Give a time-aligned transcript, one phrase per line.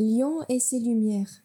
[0.00, 1.42] Lyon et ses lumières.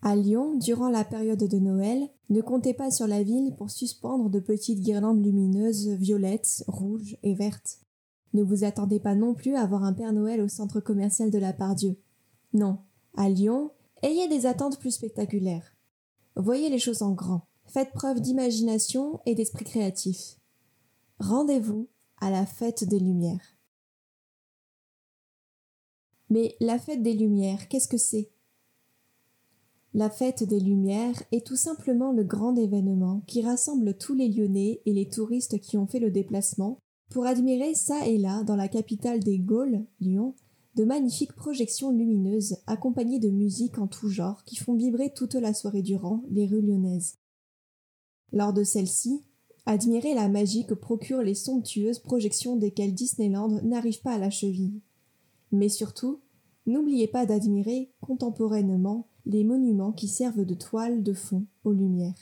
[0.00, 4.30] À Lyon, durant la période de Noël, ne comptez pas sur la ville pour suspendre
[4.30, 7.80] de petites guirlandes lumineuses violettes, rouges et vertes.
[8.32, 11.36] Ne vous attendez pas non plus à voir un Père Noël au centre commercial de
[11.36, 11.98] la Pardieu.
[12.54, 12.78] Non,
[13.14, 13.70] à Lyon,
[14.02, 15.76] ayez des attentes plus spectaculaires.
[16.34, 17.42] Voyez les choses en grand.
[17.66, 20.38] Faites preuve d'imagination et d'esprit créatif.
[21.18, 21.88] Rendez-vous
[22.22, 23.53] à la fête des Lumières.
[26.34, 28.28] Mais la fête des Lumières, qu'est-ce que c'est?
[29.92, 34.82] La fête des Lumières est tout simplement le grand événement qui rassemble tous les Lyonnais
[34.84, 38.66] et les touristes qui ont fait le déplacement pour admirer ça et là, dans la
[38.66, 40.34] capitale des Gaules, Lyon,
[40.74, 45.54] de magnifiques projections lumineuses accompagnées de musique en tout genre qui font vibrer toute la
[45.54, 47.14] soirée durant les rues lyonnaises.
[48.32, 49.22] Lors de celle-ci,
[49.66, 54.80] admirez la magie que procurent les somptueuses projections desquelles Disneyland n'arrive pas à la cheville.
[55.52, 56.18] Mais surtout,
[56.66, 62.14] N'oubliez pas d'admirer contemporainement les monuments qui servent de toile de fond aux lumières.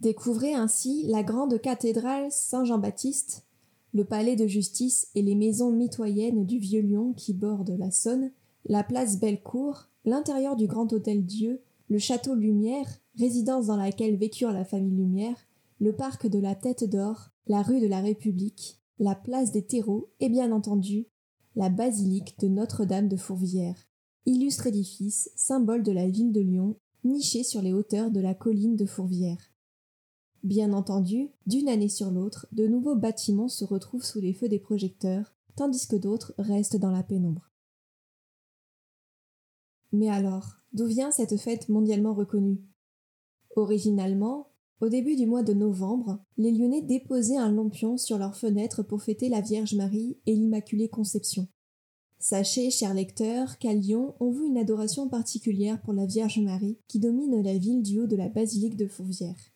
[0.00, 3.46] Découvrez ainsi la grande cathédrale Saint-Jean-Baptiste,
[3.92, 8.30] le palais de justice et les maisons mitoyennes du Vieux-Lyon qui bordent la Saône,
[8.66, 12.86] la place Bellecour, l'intérieur du Grand Hôtel Dieu, le château Lumière,
[13.18, 15.36] résidence dans laquelle vécurent la famille Lumière,
[15.80, 20.10] le parc de la Tête d'Or, la rue de la République, la place des terreaux
[20.20, 21.06] et bien entendu
[21.58, 23.88] la basilique de Notre-Dame de Fourvière,
[24.26, 28.76] illustre édifice, symbole de la ville de Lyon, niché sur les hauteurs de la colline
[28.76, 29.52] de Fourvière.
[30.44, 34.60] Bien entendu, d'une année sur l'autre, de nouveaux bâtiments se retrouvent sous les feux des
[34.60, 37.50] projecteurs, tandis que d'autres restent dans la pénombre.
[39.90, 42.62] Mais alors, d'où vient cette fête mondialement reconnue?
[43.56, 48.82] Originalement, au début du mois de novembre, les Lyonnais déposaient un lampion sur leurs fenêtres
[48.82, 51.48] pour fêter la Vierge Marie et l'Immaculée Conception.
[52.20, 56.98] Sachez, chers lecteurs, qu'à Lyon, on voit une adoration particulière pour la Vierge Marie qui
[56.98, 59.52] domine la ville du haut de la basilique de Fourvière.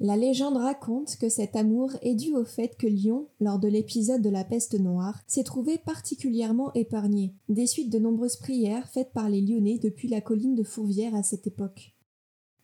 [0.00, 4.22] La légende raconte que cet amour est dû au fait que Lyon, lors de l'épisode
[4.22, 9.28] de la peste noire, s'est trouvé particulièrement épargné, des suites de nombreuses prières faites par
[9.28, 11.94] les Lyonnais depuis la colline de Fourvière à cette époque.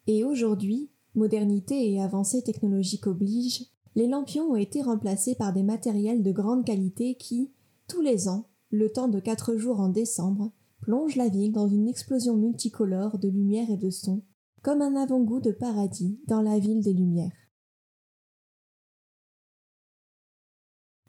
[0.09, 6.23] Et aujourd'hui, modernité et avancée technologique oblige, les lampions ont été remplacés par des matériels
[6.23, 7.53] de grande qualité qui,
[7.89, 11.87] tous les ans, le temps de quatre jours en décembre, plongent la ville dans une
[11.87, 14.23] explosion multicolore de lumière et de son,
[14.63, 17.37] comme un avant-goût de paradis dans la ville des Lumières.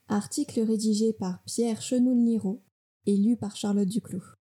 [0.09, 2.61] Article rédigé par Pierre Chenoul-Liraud
[3.05, 4.38] et lu par Charlotte Duclos.